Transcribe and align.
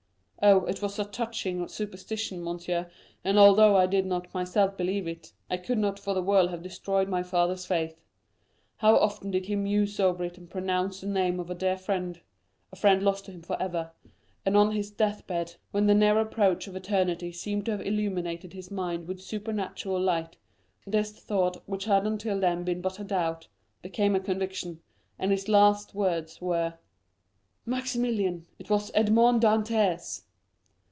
Oh, 0.43 0.65
it 0.65 0.81
was 0.81 0.97
a 0.97 1.05
touching 1.05 1.67
superstition, 1.67 2.43
monsieur, 2.43 2.89
and 3.23 3.37
although 3.37 3.75
I 3.75 3.85
did 3.85 4.07
not 4.07 4.33
myself 4.33 4.75
believe 4.75 5.07
it, 5.07 5.33
I 5.51 5.61
would 5.69 5.77
not 5.77 5.99
for 5.99 6.15
the 6.15 6.21
world 6.23 6.49
have 6.49 6.63
destroyed 6.63 7.07
my 7.07 7.21
father's 7.21 7.67
faith. 7.67 8.01
How 8.77 8.97
often 8.97 9.29
did 9.29 9.45
he 9.45 9.55
muse 9.55 9.99
over 9.99 10.23
it 10.23 10.39
and 10.39 10.49
pronounce 10.49 10.99
the 11.01 11.07
name 11.07 11.39
of 11.39 11.51
a 11.51 11.55
dear 11.55 11.77
friend—a 11.77 12.75
friend 12.75 13.03
lost 13.03 13.25
to 13.25 13.31
him 13.31 13.43
forever; 13.43 13.91
and 14.43 14.57
on 14.57 14.71
his 14.71 14.89
death 14.89 15.27
bed, 15.27 15.53
when 15.69 15.85
the 15.85 15.93
near 15.93 16.17
approach 16.19 16.65
of 16.65 16.75
eternity 16.75 17.31
seemed 17.31 17.65
to 17.65 17.71
have 17.73 17.81
illumined 17.85 18.41
his 18.51 18.71
mind 18.71 19.07
with 19.07 19.21
supernatural 19.21 19.99
light, 20.01 20.37
this 20.87 21.11
thought, 21.11 21.57
which 21.67 21.85
had 21.85 22.07
until 22.07 22.39
then 22.39 22.63
been 22.63 22.81
but 22.81 22.97
a 22.99 23.03
doubt, 23.03 23.47
became 23.83 24.15
a 24.15 24.19
conviction, 24.19 24.81
and 25.19 25.29
his 25.29 25.47
last 25.47 25.93
words 25.93 26.41
were, 26.41 26.73
'Maximilian, 27.63 28.47
it 28.57 28.71
was 28.71 28.89
Edmond 28.95 29.41
Dantès! 29.43 30.23